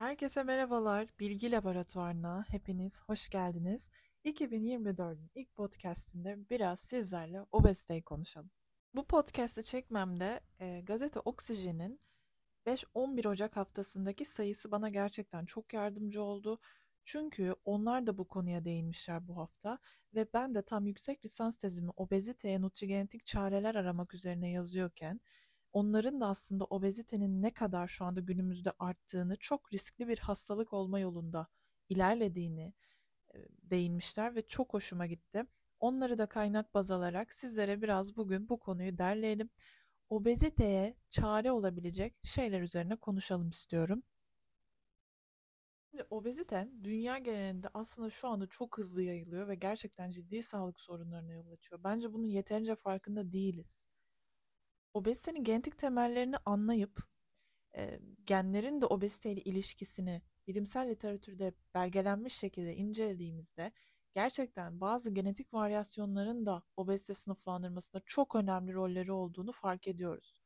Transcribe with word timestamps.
Herkese 0.00 0.42
merhabalar. 0.42 1.08
Bilgi 1.20 1.52
Laboratuvarına 1.52 2.44
hepiniz 2.48 3.02
hoş 3.02 3.28
geldiniz. 3.28 3.88
2024'ün 4.24 5.30
ilk 5.34 5.54
podcastinde 5.54 6.50
biraz 6.50 6.80
sizlerle 6.80 7.46
obeziteyi 7.52 8.02
konuşalım. 8.02 8.50
Bu 8.94 9.06
podcast'i 9.06 9.64
çekmemde 9.64 10.40
e, 10.60 10.80
gazete 10.80 11.20
Oksijen'in 11.20 12.00
5-11 12.66 13.28
Ocak 13.28 13.56
haftasındaki 13.56 14.24
sayısı 14.24 14.70
bana 14.70 14.88
gerçekten 14.88 15.44
çok 15.44 15.72
yardımcı 15.72 16.22
oldu. 16.22 16.60
Çünkü 17.04 17.54
onlar 17.64 18.06
da 18.06 18.18
bu 18.18 18.28
konuya 18.28 18.64
değinmişler 18.64 19.28
bu 19.28 19.36
hafta 19.36 19.78
ve 20.14 20.26
ben 20.34 20.54
de 20.54 20.62
tam 20.62 20.86
yüksek 20.86 21.24
lisans 21.24 21.56
tezimi 21.56 21.90
obeziteye 21.96 22.60
nutrigenetik 22.60 23.26
çareler 23.26 23.74
aramak 23.74 24.14
üzerine 24.14 24.50
yazıyorken 24.50 25.20
onların 25.72 26.20
da 26.20 26.26
aslında 26.28 26.64
obezitenin 26.64 27.42
ne 27.42 27.54
kadar 27.54 27.88
şu 27.88 28.04
anda 28.04 28.20
günümüzde 28.20 28.72
arttığını, 28.78 29.36
çok 29.36 29.72
riskli 29.72 30.08
bir 30.08 30.18
hastalık 30.18 30.72
olma 30.72 30.98
yolunda 31.00 31.46
ilerlediğini 31.88 32.74
değinmişler 33.62 34.34
ve 34.34 34.46
çok 34.46 34.74
hoşuma 34.74 35.06
gitti. 35.06 35.44
Onları 35.80 36.18
da 36.18 36.26
kaynak 36.26 36.74
baz 36.74 36.90
alarak 36.90 37.34
sizlere 37.34 37.82
biraz 37.82 38.16
bugün 38.16 38.48
bu 38.48 38.58
konuyu 38.58 38.98
derleyelim. 38.98 39.50
Obeziteye 40.08 40.96
çare 41.10 41.52
olabilecek 41.52 42.14
şeyler 42.22 42.60
üzerine 42.60 42.96
konuşalım 42.96 43.50
istiyorum. 43.50 44.02
Şimdi 45.90 46.04
obezite 46.10 46.68
dünya 46.82 47.18
genelinde 47.18 47.68
aslında 47.74 48.10
şu 48.10 48.28
anda 48.28 48.46
çok 48.46 48.78
hızlı 48.78 49.02
yayılıyor 49.02 49.48
ve 49.48 49.54
gerçekten 49.54 50.10
ciddi 50.10 50.42
sağlık 50.42 50.80
sorunlarına 50.80 51.32
yol 51.32 51.48
açıyor. 51.50 51.80
Bence 51.84 52.12
bunun 52.12 52.26
yeterince 52.26 52.76
farkında 52.76 53.32
değiliz 53.32 53.89
obezitenin 54.94 55.44
genetik 55.44 55.78
temellerini 55.78 56.36
anlayıp 56.44 57.02
e, 57.76 58.00
genlerin 58.26 58.80
de 58.80 58.86
obeziteyle 58.86 59.40
ilişkisini 59.40 60.22
bilimsel 60.46 60.88
literatürde 60.88 61.54
belgelenmiş 61.74 62.34
şekilde 62.34 62.76
incelediğimizde 62.76 63.72
gerçekten 64.14 64.80
bazı 64.80 65.10
genetik 65.10 65.54
varyasyonların 65.54 66.46
da 66.46 66.62
obezite 66.76 67.14
sınıflandırmasında 67.14 68.02
çok 68.06 68.34
önemli 68.36 68.72
rolleri 68.74 69.12
olduğunu 69.12 69.52
fark 69.52 69.88
ediyoruz. 69.88 70.38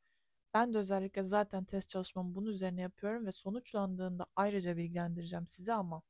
Ben 0.53 0.73
de 0.73 0.77
özellikle 0.77 1.23
zaten 1.23 1.65
test 1.65 1.89
çalışmamı 1.89 2.35
bunun 2.35 2.49
üzerine 2.51 2.81
yapıyorum 2.81 3.25
ve 3.25 3.31
sonuçlandığında 3.31 4.25
ayrıca 4.35 4.77
bilgilendireceğim 4.77 5.47
sizi 5.47 5.73
ama 5.73 6.01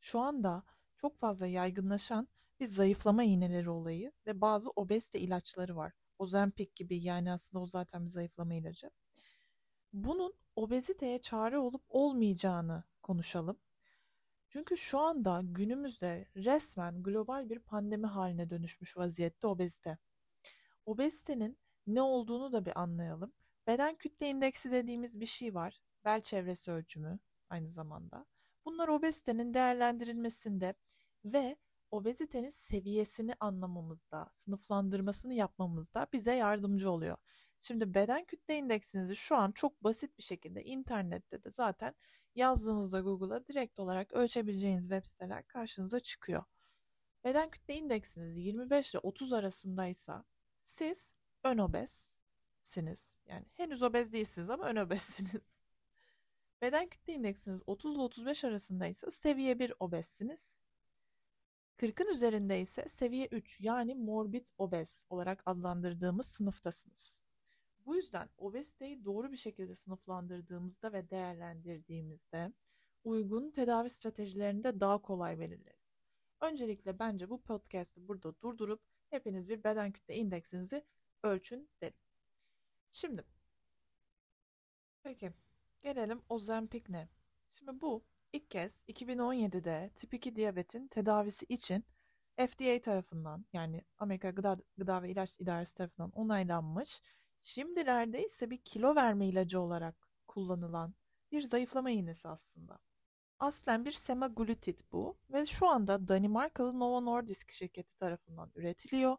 şu 0.00 0.20
anda 0.20 0.62
çok 0.96 1.16
fazla 1.16 1.46
yaygınlaşan 1.46 2.28
bir 2.60 2.66
zayıflama 2.66 3.24
iğneleri 3.24 3.70
olayı 3.70 4.12
ve 4.26 4.40
bazı 4.40 4.70
obezite 4.70 5.20
ilaçları 5.20 5.76
var. 5.76 5.92
Ozempic 6.18 6.70
gibi 6.74 7.02
yani 7.02 7.32
aslında 7.32 7.64
o 7.64 7.66
zaten 7.66 8.04
bir 8.04 8.10
zayıflama 8.10 8.54
ilacı. 8.54 8.90
Bunun 9.92 10.34
obeziteye 10.56 11.20
çare 11.20 11.58
olup 11.58 11.82
olmayacağını 11.88 12.84
konuşalım. 13.02 13.58
Çünkü 14.48 14.76
şu 14.76 14.98
anda 14.98 15.42
günümüzde 15.44 16.28
resmen 16.36 17.02
global 17.02 17.48
bir 17.50 17.58
pandemi 17.58 18.06
haline 18.06 18.50
dönüşmüş 18.50 18.96
vaziyette 18.96 19.46
obezite. 19.46 19.98
Obezitenin 20.86 21.58
ne 21.86 22.02
olduğunu 22.02 22.52
da 22.52 22.66
bir 22.66 22.80
anlayalım. 22.80 23.32
Beden 23.66 23.94
kütle 23.94 24.30
indeksi 24.30 24.72
dediğimiz 24.72 25.20
bir 25.20 25.26
şey 25.26 25.54
var. 25.54 25.80
Bel 26.04 26.20
çevresi 26.20 26.70
ölçümü 26.70 27.18
aynı 27.50 27.68
zamanda. 27.68 28.26
Bunlar 28.64 28.88
obezitenin 28.88 29.54
değerlendirilmesinde 29.54 30.74
ve 31.24 31.56
obezitenin 31.90 32.48
seviyesini 32.48 33.34
anlamamızda, 33.40 34.28
sınıflandırmasını 34.30 35.34
yapmamızda 35.34 36.06
bize 36.12 36.34
yardımcı 36.34 36.90
oluyor. 36.90 37.16
Şimdi 37.62 37.94
beden 37.94 38.24
kütle 38.24 38.58
indeksinizi 38.58 39.16
şu 39.16 39.36
an 39.36 39.52
çok 39.52 39.84
basit 39.84 40.18
bir 40.18 40.22
şekilde 40.22 40.64
internette 40.64 41.44
de 41.44 41.50
zaten 41.50 41.94
yazdığınızda 42.34 43.00
Google'a 43.00 43.46
direkt 43.46 43.80
olarak 43.80 44.12
ölçebileceğiniz 44.12 44.84
web 44.84 45.04
siteler 45.04 45.46
karşınıza 45.46 46.00
çıkıyor. 46.00 46.44
Beden 47.24 47.50
kütle 47.50 47.74
indeksiniz 47.74 48.38
25 48.38 48.90
ile 48.90 48.98
30 48.98 49.32
arasındaysa 49.32 50.24
siz 50.62 51.10
ön 51.44 51.58
obezsiniz. 51.58 53.18
Yani 53.26 53.46
henüz 53.54 53.82
obez 53.82 54.12
değilsiniz 54.12 54.50
ama 54.50 54.64
ön 54.64 54.76
obezsiniz. 54.76 55.60
Beden 56.62 56.88
kütle 56.88 57.12
indeksiniz 57.12 57.62
30 57.66 57.94
ile 57.94 58.02
35 58.02 58.44
arasındaysa 58.44 59.10
seviye 59.10 59.58
1 59.58 59.72
obezsiniz. 59.80 60.60
40'ın 61.78 62.12
üzerinde 62.12 62.60
ise 62.60 62.88
seviye 62.88 63.26
3 63.26 63.60
yani 63.60 63.94
morbid 63.94 64.48
obez 64.58 65.06
olarak 65.10 65.42
adlandırdığımız 65.46 66.26
sınıftasınız. 66.26 67.26
Bu 67.86 67.96
yüzden 67.96 68.28
obeziteyi 68.38 69.04
doğru 69.04 69.32
bir 69.32 69.36
şekilde 69.36 69.74
sınıflandırdığımızda 69.74 70.92
ve 70.92 71.10
değerlendirdiğimizde 71.10 72.52
uygun 73.04 73.50
tedavi 73.50 73.90
stratejilerini 73.90 74.64
de 74.64 74.80
daha 74.80 75.02
kolay 75.02 75.38
belirleriz. 75.38 75.94
Öncelikle 76.40 76.98
bence 76.98 77.30
bu 77.30 77.42
podcast'ı 77.42 78.08
burada 78.08 78.40
durdurup 78.40 78.82
hepiniz 79.10 79.48
bir 79.48 79.64
beden 79.64 79.92
kütle 79.92 80.16
indeksinizi 80.16 80.84
ölçün 81.22 81.70
derim. 81.80 81.98
Şimdi 82.90 83.24
peki 85.02 85.32
gelelim 85.82 86.22
Ozempic 86.28 86.84
ne? 86.88 87.08
Şimdi 87.52 87.80
bu 87.80 88.04
İlk 88.32 88.50
kez 88.50 88.80
2017'de 88.88 89.90
tip 89.96 90.14
2 90.14 90.36
diyabetin 90.36 90.88
tedavisi 90.88 91.46
için 91.48 91.84
FDA 92.36 92.80
tarafından 92.80 93.46
yani 93.52 93.84
Amerika 93.98 94.30
Gıda, 94.30 94.56
Gıda 94.78 95.02
ve 95.02 95.10
İlaç 95.10 95.40
İdaresi 95.40 95.74
tarafından 95.74 96.10
onaylanmış. 96.10 97.00
Şimdilerde 97.42 98.24
ise 98.24 98.50
bir 98.50 98.58
kilo 98.58 98.94
verme 98.94 99.28
ilacı 99.28 99.60
olarak 99.60 100.08
kullanılan 100.26 100.94
bir 101.32 101.42
zayıflama 101.42 101.90
iğnesi 101.90 102.28
aslında. 102.28 102.78
Aslen 103.38 103.84
bir 103.84 103.92
semaglutid 103.92 104.80
bu 104.92 105.18
ve 105.30 105.46
şu 105.46 105.68
anda 105.68 106.08
Danimarkalı 106.08 106.78
Novo 106.78 107.04
Nordisk 107.04 107.50
şirketi 107.50 107.96
tarafından 107.96 108.50
üretiliyor. 108.54 109.16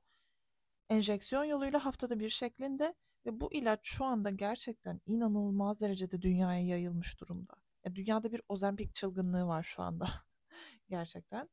Enjeksiyon 0.89 1.43
yoluyla 1.43 1.85
haftada 1.85 2.19
bir 2.19 2.29
şeklinde 2.29 2.93
ve 3.25 3.39
bu 3.41 3.53
ilaç 3.53 3.79
şu 3.83 4.05
anda 4.05 4.29
gerçekten 4.29 5.01
inanılmaz 5.05 5.81
derecede 5.81 6.21
dünyaya 6.21 6.67
yayılmış 6.67 7.21
durumda. 7.21 7.53
Ya 7.85 7.95
dünyada 7.95 8.31
bir 8.31 8.41
ozempik 8.49 8.95
çılgınlığı 8.95 9.47
var 9.47 9.63
şu 9.63 9.81
anda 9.83 10.07
gerçekten. 10.89 11.49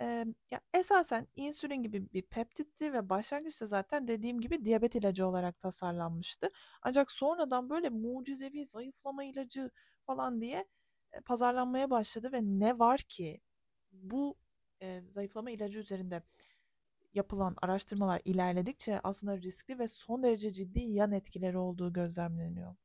Ee, 0.00 0.26
ya 0.50 0.60
esasen 0.74 1.28
insülin 1.34 1.82
gibi 1.82 2.12
bir 2.12 2.22
peptitti 2.22 2.92
ve 2.92 3.08
başlangıçta 3.08 3.66
zaten 3.66 4.08
dediğim 4.08 4.40
gibi 4.40 4.64
diyabet 4.64 4.94
ilacı 4.94 5.26
olarak 5.26 5.60
tasarlanmıştı. 5.60 6.50
Ancak 6.82 7.10
sonradan 7.10 7.70
böyle 7.70 7.88
mucizevi 7.90 8.66
zayıflama 8.66 9.24
ilacı 9.24 9.70
falan 10.06 10.40
diye 10.40 10.66
e, 11.12 11.20
pazarlanmaya 11.20 11.90
başladı 11.90 12.32
ve 12.32 12.40
ne 12.42 12.78
var 12.78 13.00
ki 13.00 13.40
bu 13.92 14.36
e, 14.82 15.00
zayıflama 15.14 15.50
ilacı 15.50 15.78
üzerinde 15.78 16.22
yapılan 17.14 17.56
araştırmalar 17.62 18.22
ilerledikçe 18.24 19.00
aslında 19.04 19.38
riskli 19.38 19.78
ve 19.78 19.88
son 19.88 20.22
derece 20.22 20.50
ciddi 20.50 20.80
yan 20.80 21.12
etkileri 21.12 21.58
olduğu 21.58 21.92
gözlemleniyor. 21.92 22.76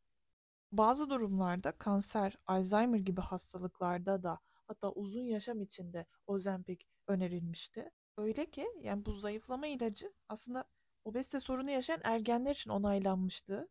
Bazı 0.71 1.09
durumlarda 1.09 1.71
kanser, 1.71 2.37
Alzheimer 2.47 2.99
gibi 2.99 3.21
hastalıklarda 3.21 4.23
da 4.23 4.39
hatta 4.67 4.91
uzun 4.91 5.21
yaşam 5.21 5.61
içinde 5.61 6.05
Ozempic 6.27 6.85
önerilmişti. 7.07 7.91
Öyle 8.17 8.51
ki 8.51 8.67
yani 8.81 9.05
bu 9.05 9.13
zayıflama 9.13 9.67
ilacı 9.67 10.13
aslında 10.29 10.65
obezite 11.05 11.39
sorunu 11.39 11.71
yaşayan 11.71 12.01
ergenler 12.03 12.51
için 12.51 12.69
onaylanmıştı. 12.71 13.67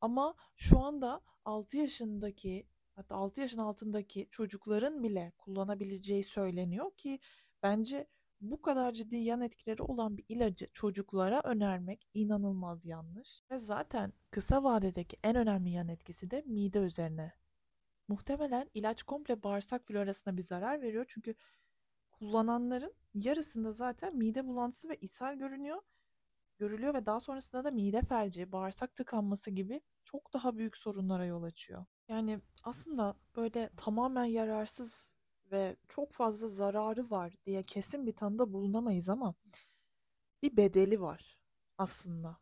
Ama 0.00 0.34
şu 0.56 0.78
anda 0.80 1.20
6 1.44 1.76
yaşındaki 1.76 2.66
hatta 2.96 3.16
6 3.16 3.40
yaşın 3.40 3.58
altındaki 3.58 4.28
çocukların 4.30 5.02
bile 5.02 5.32
kullanabileceği 5.38 6.24
söyleniyor 6.24 6.96
ki 6.96 7.20
bence 7.62 8.06
bu 8.50 8.62
kadar 8.62 8.92
ciddi 8.92 9.16
yan 9.16 9.40
etkileri 9.40 9.82
olan 9.82 10.18
bir 10.18 10.24
ilacı 10.28 10.66
çocuklara 10.72 11.40
önermek 11.44 12.08
inanılmaz 12.14 12.84
yanlış. 12.84 13.42
Ve 13.50 13.58
zaten 13.58 14.12
kısa 14.30 14.64
vadedeki 14.64 15.16
en 15.22 15.36
önemli 15.36 15.70
yan 15.70 15.88
etkisi 15.88 16.30
de 16.30 16.42
mide 16.46 16.78
üzerine. 16.78 17.32
Muhtemelen 18.08 18.70
ilaç 18.74 19.02
komple 19.02 19.42
bağırsak 19.42 19.84
florasına 19.84 20.36
bir 20.36 20.42
zarar 20.42 20.82
veriyor. 20.82 21.04
Çünkü 21.08 21.34
kullananların 22.10 22.94
yarısında 23.14 23.72
zaten 23.72 24.16
mide 24.16 24.46
bulantısı 24.46 24.88
ve 24.88 24.96
ishal 24.96 25.34
görünüyor. 25.34 25.82
Görülüyor 26.58 26.94
ve 26.94 27.06
daha 27.06 27.20
sonrasında 27.20 27.64
da 27.64 27.70
mide 27.70 28.02
felci, 28.02 28.52
bağırsak 28.52 28.94
tıkanması 28.94 29.50
gibi 29.50 29.80
çok 30.04 30.34
daha 30.34 30.56
büyük 30.56 30.76
sorunlara 30.76 31.24
yol 31.24 31.42
açıyor. 31.42 31.84
Yani 32.08 32.40
aslında 32.62 33.16
böyle 33.36 33.70
tamamen 33.76 34.24
yararsız 34.24 35.13
ve 35.54 35.76
çok 35.88 36.12
fazla 36.12 36.48
zararı 36.48 37.10
var 37.10 37.34
diye 37.46 37.62
kesin 37.62 38.06
bir 38.06 38.16
tanıda 38.16 38.52
bulunamayız 38.52 39.08
ama 39.08 39.34
bir 40.42 40.56
bedeli 40.56 41.00
var 41.00 41.38
aslında. 41.78 42.38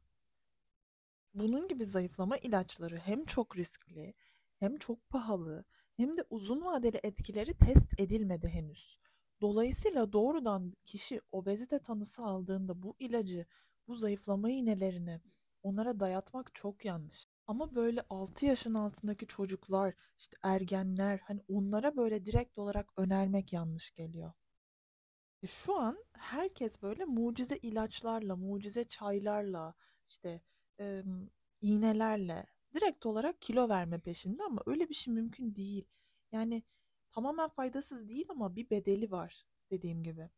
Bunun 1.34 1.68
gibi 1.68 1.84
zayıflama 1.84 2.36
ilaçları 2.36 2.96
hem 2.98 3.24
çok 3.24 3.56
riskli, 3.56 4.14
hem 4.58 4.76
çok 4.76 5.08
pahalı, 5.08 5.64
hem 5.96 6.16
de 6.18 6.24
uzun 6.30 6.64
vadeli 6.64 7.00
etkileri 7.02 7.54
test 7.54 8.00
edilmedi 8.00 8.48
henüz. 8.48 8.98
Dolayısıyla 9.40 10.12
doğrudan 10.12 10.74
kişi 10.86 11.20
obezite 11.32 11.78
tanısı 11.78 12.22
aldığında 12.22 12.82
bu 12.82 12.96
ilacı, 12.98 13.46
bu 13.88 13.94
zayıflama 13.94 14.50
iğnelerini 14.50 15.20
onlara 15.62 16.00
dayatmak 16.00 16.54
çok 16.54 16.84
yanlış. 16.84 17.31
Ama 17.46 17.74
böyle 17.74 18.02
6 18.10 18.46
yaşın 18.46 18.74
altındaki 18.74 19.26
çocuklar, 19.26 19.94
işte 20.18 20.36
ergenler 20.42 21.18
hani 21.18 21.40
onlara 21.48 21.96
böyle 21.96 22.26
direkt 22.26 22.58
olarak 22.58 22.90
önermek 22.96 23.52
yanlış 23.52 23.92
geliyor. 23.94 24.32
E, 25.42 25.46
Şu 25.46 25.76
an 25.76 26.04
herkes 26.12 26.82
böyle 26.82 27.04
mucize 27.04 27.56
ilaçlarla, 27.56 28.36
mucize 28.36 28.84
çaylarla, 28.88 29.74
işte 30.08 30.40
em, 30.78 31.30
iğnelerle 31.60 32.46
direkt 32.74 33.06
olarak 33.06 33.42
kilo 33.42 33.68
verme 33.68 33.98
peşinde 34.00 34.42
ama 34.42 34.62
öyle 34.66 34.88
bir 34.88 34.94
şey 34.94 35.14
mümkün 35.14 35.54
değil. 35.54 35.84
Yani 36.32 36.62
tamamen 37.12 37.48
faydasız 37.48 38.08
değil 38.08 38.26
ama 38.28 38.56
bir 38.56 38.70
bedeli 38.70 39.10
var 39.10 39.46
dediğim 39.70 40.02
gibi. 40.02 40.30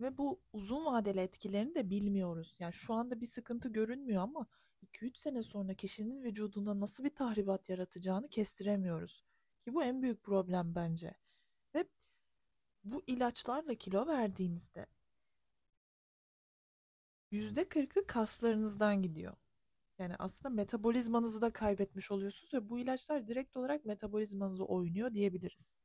Ve 0.00 0.18
bu 0.18 0.40
uzun 0.52 0.84
vadeli 0.84 1.20
etkilerini 1.20 1.74
de 1.74 1.90
bilmiyoruz. 1.90 2.56
Yani 2.58 2.72
şu 2.72 2.94
anda 2.94 3.20
bir 3.20 3.26
sıkıntı 3.26 3.68
görünmüyor 3.68 4.22
ama 4.22 4.46
2-3 4.84 5.18
sene 5.18 5.42
sonra 5.42 5.74
kişinin 5.74 6.22
vücudunda 6.22 6.80
nasıl 6.80 7.04
bir 7.04 7.14
tahribat 7.14 7.68
yaratacağını 7.68 8.28
kestiremiyoruz. 8.28 9.24
Ki 9.64 9.74
bu 9.74 9.84
en 9.84 10.02
büyük 10.02 10.22
problem 10.22 10.74
bence. 10.74 11.14
Ve 11.74 11.84
bu 12.84 13.02
ilaçlarla 13.06 13.74
kilo 13.74 14.06
verdiğinizde 14.06 14.86
%40'ı 17.32 18.06
kaslarınızdan 18.06 19.02
gidiyor. 19.02 19.36
Yani 19.98 20.14
aslında 20.18 20.54
metabolizmanızı 20.54 21.42
da 21.42 21.52
kaybetmiş 21.52 22.10
oluyorsunuz 22.10 22.54
ve 22.54 22.68
bu 22.68 22.78
ilaçlar 22.78 23.28
direkt 23.28 23.56
olarak 23.56 23.84
metabolizmanızı 23.84 24.64
oynuyor 24.64 25.14
diyebiliriz. 25.14 25.78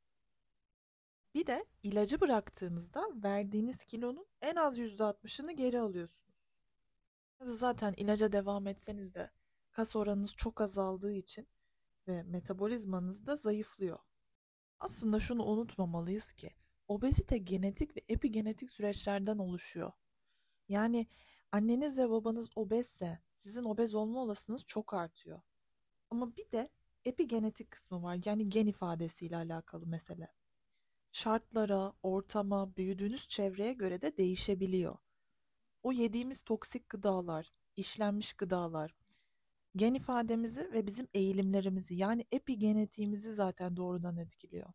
Bir 1.34 1.46
de 1.46 1.64
ilacı 1.82 2.20
bıraktığınızda 2.20 3.08
verdiğiniz 3.14 3.84
kilonun 3.84 4.26
en 4.42 4.56
az 4.56 4.78
%60'ını 4.78 5.52
geri 5.52 5.80
alıyorsunuz. 5.80 6.29
Zaten 7.46 7.94
ilaca 7.96 8.32
devam 8.32 8.66
etseniz 8.66 9.14
de 9.14 9.30
kas 9.70 9.96
oranınız 9.96 10.34
çok 10.34 10.60
azaldığı 10.60 11.12
için 11.12 11.48
ve 12.08 12.22
metabolizmanız 12.22 13.26
da 13.26 13.36
zayıflıyor. 13.36 13.98
Aslında 14.80 15.20
şunu 15.20 15.44
unutmamalıyız 15.44 16.32
ki 16.32 16.50
obezite 16.88 17.38
genetik 17.38 17.96
ve 17.96 18.00
epigenetik 18.08 18.70
süreçlerden 18.70 19.38
oluşuyor. 19.38 19.92
Yani 20.68 21.06
anneniz 21.52 21.98
ve 21.98 22.10
babanız 22.10 22.48
obezse 22.56 23.18
sizin 23.34 23.64
obez 23.64 23.94
olma 23.94 24.22
olasılığınız 24.22 24.66
çok 24.66 24.94
artıyor. 24.94 25.40
Ama 26.10 26.36
bir 26.36 26.50
de 26.50 26.70
epigenetik 27.04 27.70
kısmı 27.70 28.02
var. 28.02 28.18
Yani 28.24 28.48
gen 28.48 28.66
ifadesiyle 28.66 29.36
alakalı 29.36 29.86
mesele. 29.86 30.32
Şartlara, 31.12 31.92
ortama, 32.02 32.76
büyüdüğünüz 32.76 33.28
çevreye 33.28 33.72
göre 33.72 34.02
de 34.02 34.16
değişebiliyor. 34.16 34.98
O 35.82 35.92
yediğimiz 35.92 36.42
toksik 36.42 36.88
gıdalar, 36.88 37.52
işlenmiş 37.76 38.32
gıdalar, 38.32 38.94
gen 39.76 39.94
ifademizi 39.94 40.72
ve 40.72 40.86
bizim 40.86 41.08
eğilimlerimizi 41.14 41.94
yani 41.94 42.24
epigenetiğimizi 42.32 43.32
zaten 43.34 43.76
doğrudan 43.76 44.16
etkiliyor. 44.16 44.72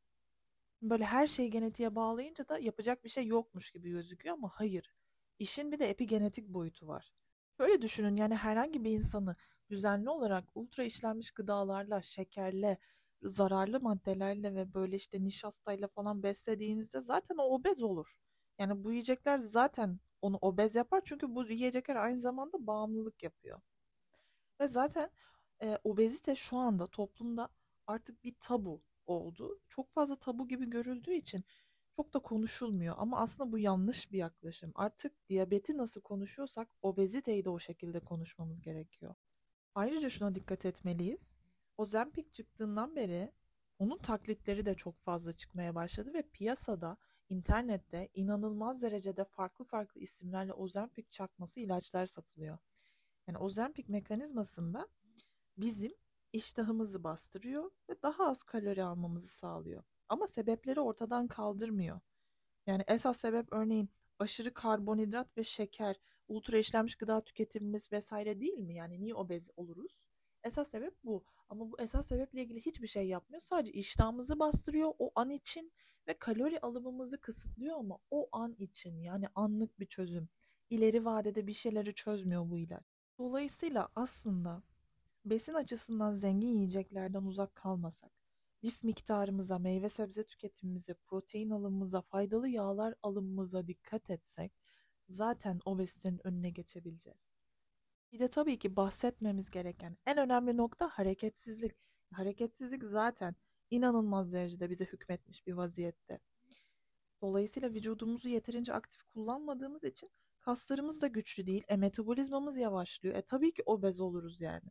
Böyle 0.81 1.05
her 1.05 1.27
şeyi 1.27 1.49
genetiğe 1.49 1.95
bağlayınca 1.95 2.47
da 2.49 2.59
yapacak 2.59 3.03
bir 3.03 3.09
şey 3.09 3.27
yokmuş 3.27 3.71
gibi 3.71 3.89
gözüküyor 3.89 4.35
ama 4.35 4.51
hayır. 4.53 4.95
İşin 5.39 5.71
bir 5.71 5.79
de 5.79 5.89
epigenetik 5.89 6.47
boyutu 6.47 6.87
var. 6.87 7.13
Şöyle 7.57 7.81
düşünün 7.81 8.15
yani 8.15 8.35
herhangi 8.35 8.83
bir 8.83 8.91
insanı 8.91 9.35
düzenli 9.69 10.09
olarak 10.09 10.43
ultra 10.55 10.83
işlenmiş 10.83 11.31
gıdalarla, 11.31 12.01
şekerle, 12.01 12.77
zararlı 13.23 13.79
maddelerle 13.81 14.55
ve 14.55 14.73
böyle 14.73 14.95
işte 14.95 15.23
nişastayla 15.23 15.87
falan 15.87 16.23
beslediğinizde 16.23 17.01
zaten 17.01 17.37
o 17.37 17.43
obez 17.43 17.83
olur. 17.83 18.15
Yani 18.59 18.83
bu 18.83 18.91
yiyecekler 18.91 19.37
zaten 19.37 19.99
onu 20.25 20.37
obez 20.41 20.75
yapar 20.75 21.01
çünkü 21.05 21.35
bu 21.35 21.45
yiyecekler 21.45 21.95
aynı 21.95 22.21
zamanda 22.21 22.67
bağımlılık 22.67 23.23
yapıyor. 23.23 23.61
Ve 24.59 24.67
zaten 24.67 25.09
e, 25.61 25.77
obezite 25.83 26.35
şu 26.35 26.57
anda 26.57 26.87
toplumda 26.87 27.49
artık 27.87 28.23
bir 28.23 28.35
tabu 28.39 28.81
oldu. 29.05 29.59
Çok 29.69 29.93
fazla 29.93 30.15
tabu 30.15 30.47
gibi 30.47 30.69
görüldüğü 30.69 31.13
için 31.13 31.43
çok 31.95 32.13
da 32.13 32.19
konuşulmuyor. 32.19 32.95
Ama 32.97 33.19
aslında 33.19 33.51
bu 33.51 33.59
yanlış 33.59 34.11
bir 34.11 34.17
yaklaşım. 34.17 34.71
Artık 34.75 35.29
diyabeti 35.29 35.77
nasıl 35.77 36.01
konuşuyorsak 36.01 36.69
obeziteyi 36.81 37.45
de 37.45 37.49
o 37.49 37.59
şekilde 37.59 37.99
konuşmamız 37.99 38.61
gerekiyor. 38.61 39.15
Ayrıca 39.75 40.09
şuna 40.09 40.35
dikkat 40.35 40.65
etmeliyiz. 40.65 41.37
Ozempic 41.77 42.31
çıktığından 42.33 42.95
beri 42.95 43.31
onun 43.79 43.97
taklitleri 43.97 44.65
de 44.65 44.75
çok 44.75 44.99
fazla 44.99 45.33
çıkmaya 45.33 45.75
başladı 45.75 46.13
ve 46.13 46.21
piyasada, 46.21 46.97
internette 47.29 48.09
inanılmaz 48.13 48.81
derecede 48.81 49.23
farklı 49.23 49.65
farklı 49.65 50.01
isimlerle 50.01 50.53
Ozempic 50.53 51.09
çakması 51.09 51.59
ilaçlar 51.59 52.05
satılıyor. 52.05 52.57
Yani 53.27 53.37
Ozempic 53.37 53.91
mekanizmasında 53.91 54.87
bizim 55.57 55.93
iştahımızı 56.33 57.03
bastırıyor 57.03 57.71
ve 57.89 58.01
daha 58.03 58.27
az 58.29 58.43
kalori 58.43 58.83
almamızı 58.83 59.27
sağlıyor. 59.27 59.83
Ama 60.09 60.27
sebepleri 60.27 60.79
ortadan 60.79 61.27
kaldırmıyor. 61.27 61.99
Yani 62.67 62.83
esas 62.87 63.17
sebep 63.17 63.53
örneğin 63.53 63.89
aşırı 64.19 64.53
karbonhidrat 64.53 65.37
ve 65.37 65.43
şeker, 65.43 65.95
ultra 66.27 66.57
işlenmiş 66.57 66.95
gıda 66.95 67.21
tüketimimiz 67.21 67.91
vesaire 67.91 68.39
değil 68.39 68.57
mi? 68.57 68.75
Yani 68.75 69.01
niye 69.01 69.15
obez 69.15 69.49
oluruz? 69.55 70.01
Esas 70.43 70.69
sebep 70.69 71.03
bu. 71.03 71.25
Ama 71.49 71.71
bu 71.71 71.81
esas 71.81 72.07
sebeple 72.07 72.41
ilgili 72.41 72.61
hiçbir 72.61 72.87
şey 72.87 73.07
yapmıyor. 73.07 73.41
Sadece 73.41 73.71
iştahımızı 73.71 74.39
bastırıyor 74.39 74.93
o 74.99 75.11
an 75.15 75.29
için 75.29 75.71
ve 76.07 76.19
kalori 76.19 76.59
alımımızı 76.59 77.21
kısıtlıyor 77.21 77.79
ama 77.79 77.99
o 78.11 78.29
an 78.31 78.55
için 78.59 78.99
yani 78.99 79.25
anlık 79.35 79.79
bir 79.79 79.85
çözüm. 79.85 80.29
İleri 80.69 81.05
vadede 81.05 81.47
bir 81.47 81.53
şeyleri 81.53 81.93
çözmüyor 81.93 82.49
bu 82.49 82.57
ilaç. 82.57 82.83
Dolayısıyla 83.17 83.89
aslında 83.95 84.63
besin 85.25 85.53
açısından 85.53 86.13
zengin 86.13 86.53
yiyeceklerden 86.53 87.23
uzak 87.23 87.55
kalmasak, 87.55 88.11
lif 88.63 88.83
miktarımıza, 88.83 89.59
meyve 89.59 89.89
sebze 89.89 90.23
tüketimimize, 90.23 90.93
protein 90.93 91.49
alımımıza, 91.49 92.01
faydalı 92.01 92.49
yağlar 92.49 92.95
alımımıza 93.03 93.67
dikkat 93.67 94.09
etsek 94.09 94.51
zaten 95.07 95.59
obezitenin 95.65 96.27
önüne 96.27 96.49
geçebileceğiz. 96.49 97.19
Bir 98.11 98.19
de 98.19 98.27
tabii 98.29 98.59
ki 98.59 98.75
bahsetmemiz 98.75 99.49
gereken 99.49 99.97
en 100.05 100.17
önemli 100.17 100.57
nokta 100.57 100.87
hareketsizlik. 100.89 101.71
Hareketsizlik 102.13 102.83
zaten 102.83 103.35
inanılmaz 103.69 104.31
derecede 104.31 104.69
bize 104.69 104.85
hükmetmiş 104.85 105.47
bir 105.47 105.53
vaziyette. 105.53 106.19
Dolayısıyla 107.21 107.73
vücudumuzu 107.73 108.29
yeterince 108.29 108.73
aktif 108.73 109.03
kullanmadığımız 109.03 109.83
için 109.83 110.09
kaslarımız 110.41 111.01
da 111.01 111.07
güçlü 111.07 111.47
değil. 111.47 111.63
E 111.67 111.77
metabolizmamız 111.77 112.57
yavaşlıyor. 112.57 113.15
E 113.15 113.21
tabii 113.21 113.53
ki 113.53 113.63
obez 113.65 113.99
oluruz 113.99 114.41
yani. 114.41 114.69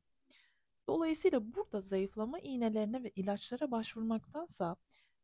Dolayısıyla 0.87 1.55
burada 1.55 1.81
zayıflama 1.81 2.39
iğnelerine 2.39 3.03
ve 3.03 3.11
ilaçlara 3.11 3.71
başvurmaktansa 3.71 4.77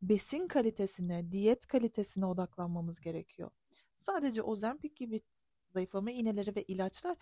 besin 0.03 0.49
kalitesine, 0.49 1.33
diyet 1.33 1.67
kalitesine 1.67 2.27
odaklanmamız 2.27 3.01
gerekiyor. 3.01 3.51
Sadece 3.97 4.43
Ozempic 4.43 4.95
gibi 4.97 5.21
zayıflama 5.69 6.11
iğneleri 6.11 6.57
ve 6.57 6.63
ilaçlar 6.63 7.17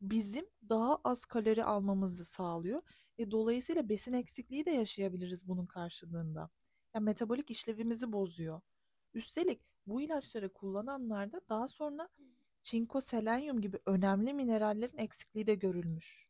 bizim 0.00 0.46
daha 0.68 0.98
az 1.04 1.24
kalori 1.24 1.64
almamızı 1.64 2.24
sağlıyor. 2.24 2.82
E, 3.18 3.30
dolayısıyla 3.30 3.88
besin 3.88 4.12
eksikliği 4.12 4.66
de 4.66 4.70
yaşayabiliriz 4.70 5.48
bunun 5.48 5.66
karşılığında. 5.66 6.50
Yani 6.94 7.04
metabolik 7.04 7.50
işlevimizi 7.50 8.12
bozuyor. 8.12 8.60
Üstelik 9.14 9.60
bu 9.86 10.00
ilaçları 10.00 10.52
kullananlarda 10.52 11.40
daha 11.48 11.68
sonra 11.68 12.08
çinko, 12.62 13.00
selenyum 13.00 13.60
gibi 13.60 13.78
önemli 13.86 14.34
minerallerin 14.34 14.98
eksikliği 14.98 15.46
de 15.46 15.54
görülmüş. 15.54 16.28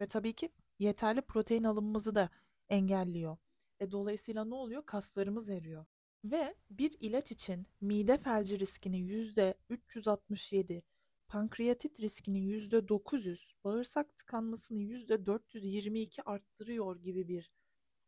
Ve 0.00 0.06
tabii 0.06 0.32
ki 0.32 0.52
yeterli 0.78 1.22
protein 1.22 1.64
alımımızı 1.64 2.14
da 2.14 2.30
engelliyor. 2.68 3.36
E, 3.80 3.90
dolayısıyla 3.90 4.44
ne 4.44 4.54
oluyor? 4.54 4.86
Kaslarımız 4.86 5.48
eriyor. 5.48 5.86
Ve 6.24 6.54
bir 6.70 6.96
ilaç 7.00 7.32
için 7.32 7.66
mide 7.80 8.18
felci 8.18 8.58
riskini 8.58 8.96
%367, 8.98 10.82
pankreatit 11.28 12.00
riskini 12.00 12.38
%900, 12.38 13.54
bağırsak 13.64 14.16
tıkanmasını 14.16 14.80
%422 14.80 16.22
arttırıyor 16.22 16.96
gibi 17.02 17.28
bir 17.28 17.50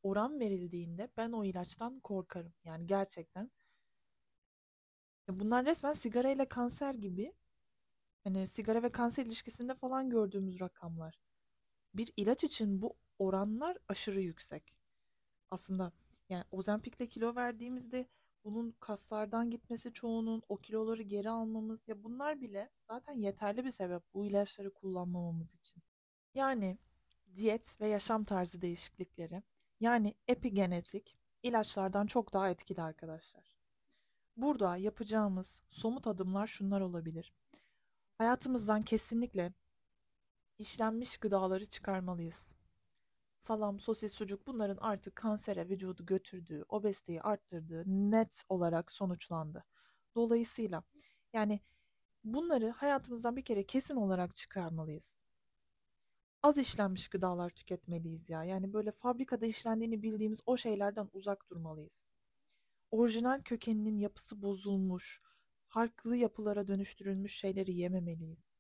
oran 0.03 0.41
verildiğinde 0.41 1.09
ben 1.17 1.33
o 1.33 1.45
ilaçtan 1.45 2.01
korkarım. 2.01 2.53
Yani 2.65 2.87
gerçekten. 2.87 3.51
Bunlar 5.29 5.67
resmen 5.67 5.93
sigara 5.93 6.31
ile 6.31 6.49
kanser 6.49 6.95
gibi. 6.95 7.33
Hani 8.25 8.47
sigara 8.47 8.83
ve 8.83 8.93
kanser 8.93 9.27
ilişkisinde 9.27 9.75
falan 9.75 10.11
gördüğümüz 10.11 10.61
rakamlar. 10.61 11.19
Bir 11.95 12.13
ilaç 12.17 12.45
için 12.45 12.83
bu 12.83 12.97
oranlar 13.19 13.79
aşırı 13.89 14.21
yüksek. 14.21 14.77
Aslında 15.51 15.93
yani 16.29 16.45
Ozempic'le 16.51 17.09
kilo 17.09 17.35
verdiğimizde 17.35 18.09
bunun 18.47 18.71
kaslardan 18.81 19.51
gitmesi 19.51 19.93
çoğunun 19.93 20.43
o 20.49 20.57
kiloları 20.57 21.03
geri 21.03 21.31
almamız 21.31 21.89
ya 21.89 22.05
bunlar 22.05 22.41
bile 22.41 22.71
zaten 22.91 23.13
yeterli 23.13 23.65
bir 23.65 23.71
sebep 23.71 24.03
bu 24.15 24.25
ilaçları 24.27 24.75
kullanmamamız 24.75 25.55
için. 25.55 25.83
Yani 26.35 26.79
diyet 27.37 27.81
ve 27.81 27.89
yaşam 27.89 28.25
tarzı 28.25 28.63
değişiklikleri 28.63 29.43
yani 29.81 30.15
epigenetik 30.29 31.19
ilaçlardan 31.43 32.07
çok 32.07 32.33
daha 32.33 32.51
etkili 32.51 32.83
arkadaşlar. 32.83 33.57
Burada 34.37 34.77
yapacağımız 34.77 35.63
somut 35.69 36.07
adımlar 36.07 36.47
şunlar 36.47 36.81
olabilir. 36.81 37.33
Hayatımızdan 38.19 38.83
kesinlikle 38.83 39.53
işlenmiş 40.59 41.17
gıdaları 41.17 41.67
çıkarmalıyız. 41.67 42.57
Salam, 43.39 43.81
sosis, 43.81 44.13
sucuk 44.15 44.47
bunların 44.47 44.79
artık 44.81 45.17
kansere 45.17 45.69
vücudu 45.69 46.07
götürdüğü, 46.07 46.65
obeziteyi 46.69 47.23
arttırdığı 47.23 47.85
net 47.87 48.43
olarak 48.49 48.93
sonuçlandı. 48.93 49.65
Dolayısıyla 50.15 50.83
yani 51.33 51.61
bunları 52.25 52.71
hayatımızdan 52.71 53.37
bir 53.37 53.45
kere 53.45 53.67
kesin 53.67 53.97
olarak 53.97 54.35
çıkarmalıyız. 54.35 55.25
Az 56.43 56.59
işlenmiş 56.59 57.09
gıdalar 57.09 57.51
tüketmeliyiz 57.51 58.31
ya. 58.31 58.45
Yani 58.45 58.73
böyle 58.73 58.91
fabrikada 58.91 59.47
işlendiğini 59.47 60.03
bildiğimiz 60.03 60.41
o 60.47 60.57
şeylerden 60.57 61.09
uzak 61.13 61.51
durmalıyız. 61.51 62.09
Orijinal 62.91 63.43
kökeninin 63.43 63.99
yapısı 63.99 64.43
bozulmuş, 64.43 65.23
farklı 65.69 66.17
yapılara 66.17 66.69
dönüştürülmüş 66.69 67.37
şeyleri 67.37 67.75
yememeliyiz. 67.75 68.56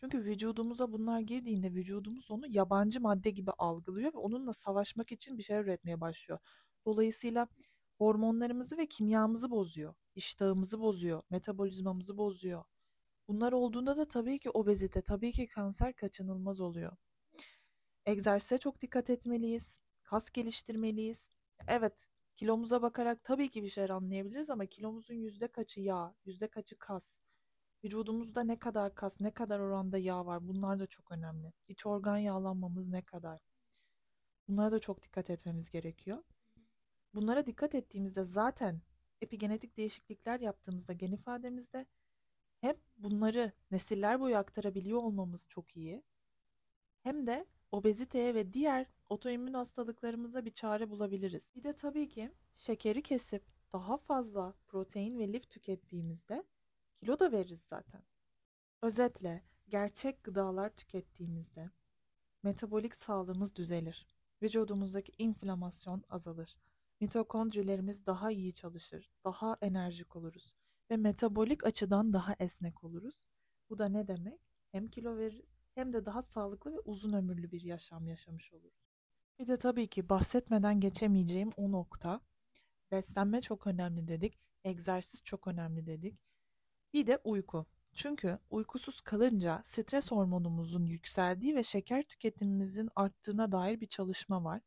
Çünkü 0.00 0.24
vücudumuza 0.24 0.92
bunlar 0.92 1.20
girdiğinde 1.20 1.72
vücudumuz 1.74 2.30
onu 2.30 2.46
yabancı 2.48 3.00
madde 3.00 3.30
gibi 3.30 3.50
algılıyor 3.50 4.14
ve 4.14 4.18
onunla 4.18 4.52
savaşmak 4.52 5.12
için 5.12 5.38
bir 5.38 5.42
şey 5.42 5.58
üretmeye 5.58 6.00
başlıyor. 6.00 6.38
Dolayısıyla 6.86 7.48
hormonlarımızı 7.98 8.76
ve 8.78 8.86
kimyamızı 8.86 9.50
bozuyor, 9.50 9.94
iştahımızı 10.14 10.80
bozuyor, 10.80 11.22
metabolizmamızı 11.30 12.16
bozuyor. 12.18 12.64
Bunlar 13.28 13.52
olduğunda 13.52 13.96
da 13.96 14.08
tabii 14.08 14.38
ki 14.38 14.50
obezite, 14.50 15.02
tabii 15.02 15.32
ki 15.32 15.48
kanser 15.48 15.96
kaçınılmaz 15.96 16.60
oluyor. 16.60 16.96
Egzersize 18.06 18.58
çok 18.58 18.80
dikkat 18.80 19.10
etmeliyiz, 19.10 19.78
kas 20.02 20.30
geliştirmeliyiz. 20.30 21.30
Evet, 21.68 22.08
kilomuza 22.36 22.82
bakarak 22.82 23.24
tabii 23.24 23.50
ki 23.50 23.62
bir 23.62 23.68
şeyler 23.68 23.90
anlayabiliriz 23.90 24.50
ama 24.50 24.66
kilomuzun 24.66 25.14
yüzde 25.14 25.48
kaçı 25.48 25.80
yağ, 25.80 26.14
yüzde 26.24 26.48
kaçı 26.48 26.78
kas. 26.78 27.20
Vücudumuzda 27.86 28.44
ne 28.44 28.58
kadar 28.58 28.94
kas, 28.94 29.20
ne 29.20 29.30
kadar 29.30 29.60
oranda 29.60 29.98
yağ 29.98 30.26
var 30.26 30.48
bunlar 30.48 30.78
da 30.78 30.86
çok 30.86 31.12
önemli. 31.12 31.52
İç 31.68 31.86
organ 31.86 32.16
yağlanmamız 32.16 32.88
ne 32.88 33.02
kadar. 33.02 33.40
Bunlara 34.48 34.72
da 34.72 34.78
çok 34.78 35.02
dikkat 35.02 35.30
etmemiz 35.30 35.70
gerekiyor. 35.70 36.22
Bunlara 37.14 37.46
dikkat 37.46 37.74
ettiğimizde 37.74 38.24
zaten 38.24 38.80
epigenetik 39.20 39.76
değişiklikler 39.76 40.40
yaptığımızda 40.40 40.92
gen 40.92 41.12
ifademizde 41.12 41.86
hem 42.60 42.76
bunları 42.96 43.52
nesiller 43.70 44.20
boyu 44.20 44.36
aktarabiliyor 44.36 44.98
olmamız 44.98 45.48
çok 45.48 45.76
iyi. 45.76 46.02
Hem 47.02 47.26
de 47.26 47.46
obeziteye 47.72 48.34
ve 48.34 48.52
diğer 48.52 48.86
otoimmün 49.08 49.54
hastalıklarımıza 49.54 50.44
bir 50.44 50.52
çare 50.52 50.90
bulabiliriz. 50.90 51.52
Bir 51.56 51.62
de 51.62 51.72
tabii 51.72 52.08
ki 52.08 52.30
şekeri 52.54 53.02
kesip 53.02 53.44
daha 53.72 53.96
fazla 53.96 54.54
protein 54.66 55.18
ve 55.18 55.32
lif 55.32 55.50
tükettiğimizde 55.50 56.44
kilo 57.00 57.18
da 57.18 57.32
veririz 57.32 57.62
zaten. 57.62 58.02
Özetle 58.82 59.44
gerçek 59.68 60.24
gıdalar 60.24 60.70
tükettiğimizde 60.76 61.70
metabolik 62.42 62.96
sağlığımız 62.96 63.56
düzelir. 63.56 64.06
Vücudumuzdaki 64.42 65.12
inflamasyon 65.18 66.04
azalır. 66.08 66.56
Mitokondrilerimiz 67.00 68.06
daha 68.06 68.30
iyi 68.30 68.54
çalışır, 68.54 69.10
daha 69.24 69.58
enerjik 69.60 70.16
oluruz 70.16 70.56
ve 70.90 70.96
metabolik 70.96 71.66
açıdan 71.66 72.12
daha 72.12 72.36
esnek 72.38 72.84
oluruz. 72.84 73.24
Bu 73.70 73.78
da 73.78 73.88
ne 73.88 74.08
demek? 74.08 74.40
Hem 74.72 74.88
kilo 74.88 75.16
veririz 75.16 75.46
hem 75.74 75.92
de 75.92 76.06
daha 76.06 76.22
sağlıklı 76.22 76.72
ve 76.72 76.80
uzun 76.80 77.12
ömürlü 77.12 77.52
bir 77.52 77.60
yaşam 77.60 78.06
yaşamış 78.06 78.52
oluruz. 78.52 78.86
Bir 79.38 79.46
de 79.46 79.58
tabii 79.58 79.86
ki 79.86 80.08
bahsetmeden 80.08 80.80
geçemeyeceğim 80.80 81.50
o 81.56 81.72
nokta. 81.72 82.20
Beslenme 82.90 83.40
çok 83.40 83.66
önemli 83.66 84.08
dedik, 84.08 84.38
egzersiz 84.64 85.24
çok 85.24 85.46
önemli 85.46 85.86
dedik. 85.86 86.25
Bir 86.96 87.06
de 87.06 87.18
uyku. 87.24 87.66
Çünkü 87.94 88.38
uykusuz 88.50 89.00
kalınca 89.00 89.62
stres 89.64 90.10
hormonumuzun 90.10 90.86
yükseldiği 90.86 91.56
ve 91.56 91.62
şeker 91.62 92.02
tüketimimizin 92.02 92.88
arttığına 92.96 93.52
dair 93.52 93.80
bir 93.80 93.86
çalışma 93.86 94.44
var. 94.44 94.60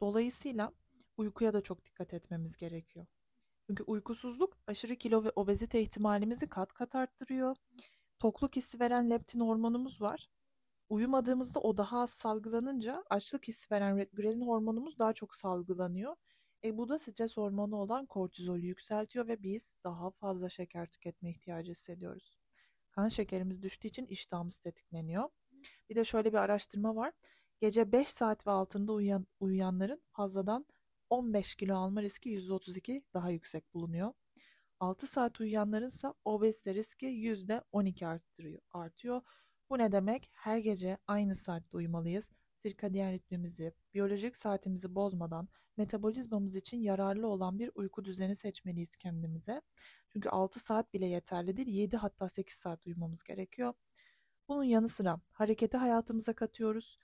Dolayısıyla 0.00 0.72
uykuya 1.16 1.54
da 1.54 1.60
çok 1.60 1.84
dikkat 1.84 2.14
etmemiz 2.14 2.56
gerekiyor. 2.56 3.06
Çünkü 3.66 3.82
uykusuzluk 3.82 4.58
aşırı 4.66 4.96
kilo 4.96 5.24
ve 5.24 5.32
obezite 5.36 5.82
ihtimalimizi 5.82 6.48
kat 6.48 6.72
kat 6.72 6.94
arttırıyor. 6.94 7.56
Tokluk 8.18 8.56
hissi 8.56 8.80
veren 8.80 9.10
leptin 9.10 9.40
hormonumuz 9.40 10.00
var. 10.00 10.28
Uyumadığımızda 10.88 11.60
o 11.60 11.76
daha 11.76 12.00
az 12.00 12.10
salgılanınca 12.10 13.04
açlık 13.10 13.48
hissi 13.48 13.70
veren 13.70 14.06
grelin 14.12 14.46
hormonumuz 14.46 14.98
daha 14.98 15.12
çok 15.12 15.34
salgılanıyor. 15.34 16.16
E 16.64 16.78
bu 16.78 16.88
da 16.88 16.98
stres 16.98 17.36
hormonu 17.36 17.76
olan 17.76 18.06
kortizolü 18.06 18.66
yükseltiyor 18.66 19.28
ve 19.28 19.42
biz 19.42 19.76
daha 19.84 20.10
fazla 20.10 20.48
şeker 20.48 20.86
tüketme 20.86 21.30
ihtiyacı 21.30 21.70
hissediyoruz. 21.70 22.38
Kan 22.90 23.08
şekerimiz 23.08 23.62
düştüğü 23.62 23.88
için 23.88 24.06
iştahımız 24.06 24.58
tetikleniyor. 24.58 25.28
Bir 25.90 25.94
de 25.96 26.04
şöyle 26.04 26.32
bir 26.32 26.38
araştırma 26.38 26.96
var. 26.96 27.12
Gece 27.60 27.92
5 27.92 28.08
saat 28.08 28.46
ve 28.46 28.50
altında 28.50 28.92
uyuyan, 28.92 29.26
uyuyanların 29.40 30.02
fazladan 30.10 30.66
15 31.10 31.54
kilo 31.54 31.76
alma 31.76 32.02
riski 32.02 32.30
%32 32.30 33.02
daha 33.14 33.30
yüksek 33.30 33.74
bulunuyor. 33.74 34.12
6 34.80 35.06
saat 35.06 35.40
uyuyanların 35.40 35.88
ise 35.88 36.08
obezite 36.24 36.74
riski 36.74 37.06
%12 37.06 38.06
arttırıyor, 38.06 38.62
artıyor. 38.70 39.22
Bu 39.70 39.78
ne 39.78 39.92
demek? 39.92 40.28
Her 40.32 40.58
gece 40.58 40.98
aynı 41.06 41.34
saatte 41.34 41.76
uyumalıyız. 41.76 42.30
Sirkadiyen 42.58 43.12
ritmimizi, 43.12 43.72
biyolojik 43.94 44.36
saatimizi 44.36 44.94
bozmadan 44.94 45.48
metabolizmamız 45.76 46.56
için 46.56 46.80
yararlı 46.80 47.26
olan 47.26 47.58
bir 47.58 47.70
uyku 47.74 48.04
düzeni 48.04 48.36
seçmeliyiz 48.36 48.96
kendimize. 48.96 49.62
Çünkü 50.08 50.28
6 50.28 50.60
saat 50.60 50.94
bile 50.94 51.06
yeterli 51.06 51.56
değil, 51.56 51.68
7 51.68 51.96
hatta 51.96 52.28
8 52.28 52.56
saat 52.56 52.86
uyumamız 52.86 53.22
gerekiyor. 53.22 53.74
Bunun 54.48 54.62
yanı 54.64 54.88
sıra 54.88 55.20
hareketi 55.32 55.76
hayatımıza 55.76 56.32
katıyoruz. 56.32 56.98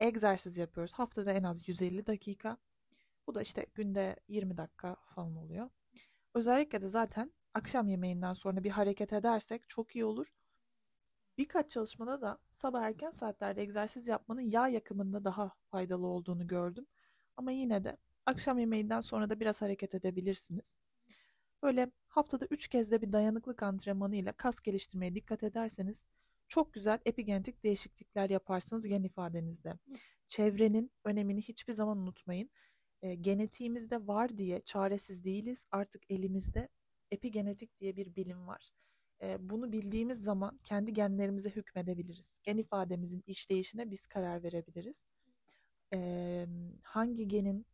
Egzersiz 0.00 0.56
yapıyoruz. 0.56 0.94
Haftada 0.94 1.32
en 1.32 1.42
az 1.42 1.68
150 1.68 2.06
dakika. 2.06 2.56
Bu 3.26 3.34
da 3.34 3.42
işte 3.42 3.66
günde 3.74 4.16
20 4.28 4.56
dakika 4.56 4.96
falan 5.14 5.36
oluyor. 5.36 5.70
Özellikle 6.34 6.82
de 6.82 6.88
zaten 6.88 7.32
akşam 7.54 7.88
yemeğinden 7.88 8.32
sonra 8.32 8.64
bir 8.64 8.70
hareket 8.70 9.12
edersek 9.12 9.68
çok 9.68 9.96
iyi 9.96 10.04
olur. 10.04 10.32
Birkaç 11.38 11.70
çalışmada 11.70 12.20
da 12.20 12.38
sabah 12.50 12.82
erken 12.82 13.10
saatlerde 13.10 13.62
egzersiz 13.62 14.08
yapmanın 14.08 14.50
yağ 14.50 14.68
yakımında 14.68 15.24
daha 15.24 15.52
faydalı 15.70 16.06
olduğunu 16.06 16.46
gördüm. 16.46 16.86
Ama 17.36 17.50
yine 17.52 17.84
de 17.84 17.96
akşam 18.26 18.58
yemeğinden 18.58 19.00
sonra 19.00 19.30
da 19.30 19.40
biraz 19.40 19.62
hareket 19.62 19.94
edebilirsiniz. 19.94 20.78
Böyle 21.62 21.90
haftada 22.08 22.46
3 22.50 22.68
kez 22.68 22.90
de 22.90 23.02
bir 23.02 23.12
dayanıklık 23.12 23.62
antrenmanı 23.62 24.16
ile 24.16 24.32
kas 24.32 24.60
geliştirmeye 24.60 25.14
dikkat 25.14 25.42
ederseniz 25.42 26.06
çok 26.48 26.72
güzel 26.74 26.98
epigenetik 27.06 27.64
değişiklikler 27.64 28.30
yaparsınız 28.30 28.86
gen 28.86 29.02
ifadenizde. 29.02 29.74
Çevrenin 30.28 30.90
önemini 31.04 31.42
hiçbir 31.42 31.72
zaman 31.72 31.98
unutmayın. 31.98 32.50
E, 33.02 33.14
genetiğimizde 33.14 34.06
var 34.06 34.38
diye 34.38 34.60
çaresiz 34.60 35.24
değiliz. 35.24 35.66
Artık 35.70 36.10
elimizde 36.10 36.68
epigenetik 37.10 37.80
diye 37.80 37.96
bir 37.96 38.16
bilim 38.16 38.46
var. 38.46 38.70
Bunu 39.38 39.72
bildiğimiz 39.72 40.22
zaman 40.22 40.60
kendi 40.64 40.92
genlerimize 40.92 41.50
hükmedebiliriz. 41.50 42.40
Gen 42.42 42.58
ifademizin 42.58 43.22
işleyişine 43.26 43.90
biz 43.90 44.06
karar 44.06 44.42
verebiliriz. 44.42 45.04
Hangi 46.84 47.28
genin 47.28 47.66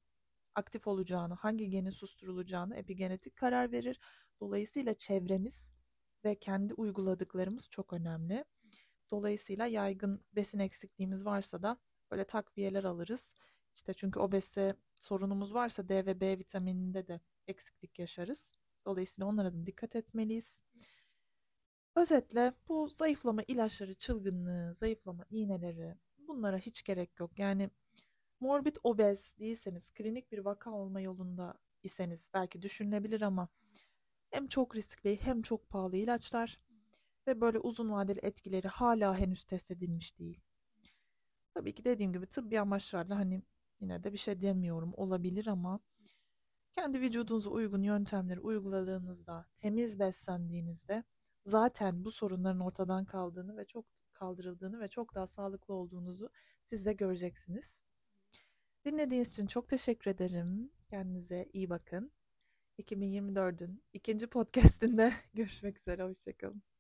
aktif 0.55 0.87
olacağını, 0.87 1.35
hangi 1.35 1.71
genin 1.71 1.91
susturulacağını 1.91 2.77
epigenetik 2.77 3.37
karar 3.37 3.73
verir. 3.73 4.01
Dolayısıyla 4.41 4.95
çevremiz 4.95 5.73
ve 6.25 6.35
kendi 6.35 6.75
uyguladıklarımız 6.75 7.69
çok 7.71 7.93
önemli. 7.93 8.45
Dolayısıyla 9.11 9.67
yaygın 9.67 10.25
besin 10.33 10.59
eksikliğimiz 10.59 11.25
varsa 11.25 11.63
da 11.63 11.79
böyle 12.11 12.25
takviyeler 12.25 12.85
alırız. 12.85 13.35
İşte 13.75 13.95
çünkü 13.95 14.21
obezite 14.21 14.77
sorunumuz 15.01 15.55
varsa 15.55 15.89
D 15.89 16.07
ve 16.07 16.21
B 16.21 16.39
vitamininde 16.39 17.07
de 17.07 17.21
eksiklik 17.47 17.99
yaşarız. 17.99 18.55
Dolayısıyla 18.87 19.29
onlara 19.29 19.53
da 19.53 19.67
dikkat 19.67 19.97
etmeliyiz. 19.97 20.63
Özetle 21.97 22.53
bu 22.69 22.89
zayıflama 22.89 23.43
ilaçları 23.43 23.95
çılgınlığı, 23.95 24.75
zayıflama 24.75 25.25
iğneleri 25.31 25.95
bunlara 26.19 26.59
hiç 26.59 26.83
gerek 26.83 27.21
yok. 27.21 27.39
Yani 27.39 27.71
morbid 28.41 28.77
obez 28.83 29.39
değilseniz, 29.39 29.91
klinik 29.91 30.33
bir 30.33 30.39
vaka 30.39 30.71
olma 30.71 31.01
yolunda 31.01 31.55
iseniz 31.83 32.31
belki 32.35 32.63
düşünülebilir 32.63 33.21
ama 33.21 33.49
hem 34.31 34.47
çok 34.47 34.77
riskli 34.77 35.21
hem 35.21 35.43
çok 35.43 35.69
pahalı 35.69 35.97
ilaçlar 35.97 36.61
ve 37.27 37.41
böyle 37.41 37.59
uzun 37.59 37.93
vadeli 37.93 38.19
etkileri 38.23 38.69
hala 38.69 39.19
henüz 39.19 39.45
test 39.45 39.71
edilmiş 39.71 40.19
değil. 40.19 40.41
Tabii 41.55 41.75
ki 41.75 41.85
dediğim 41.85 42.13
gibi 42.13 42.27
tıbbi 42.27 42.61
amaçlarla 42.61 43.17
hani 43.19 43.43
yine 43.81 44.05
de 44.05 44.13
bir 44.13 44.19
şey 44.19 44.41
demiyorum 44.43 44.93
olabilir 44.97 45.47
ama 45.47 45.81
kendi 46.77 47.01
vücudunuza 47.01 47.51
uygun 47.51 47.83
yöntemleri 47.83 48.41
uyguladığınızda, 48.41 49.47
temiz 49.57 49.99
beslendiğinizde 49.99 51.05
zaten 51.45 52.05
bu 52.05 52.11
sorunların 52.13 52.61
ortadan 52.61 53.05
kaldığını 53.05 53.57
ve 53.57 53.65
çok 53.65 53.85
kaldırıldığını 54.13 54.81
ve 54.81 54.89
çok 54.89 55.15
daha 55.15 55.27
sağlıklı 55.27 55.75
olduğunuzu 55.75 56.31
siz 56.65 56.87
de 56.87 56.93
göreceksiniz. 56.93 57.85
Dinlediğiniz 58.85 59.33
için 59.33 59.47
çok 59.47 59.69
teşekkür 59.69 60.11
ederim. 60.11 60.71
Kendinize 60.91 61.49
iyi 61.53 61.71
bakın. 61.71 62.13
2024'ün 62.79 63.83
ikinci 63.93 64.27
podcastinde 64.27 65.13
görüşmek 65.35 65.79
üzere. 65.79 66.03
Hoşçakalın. 66.05 66.72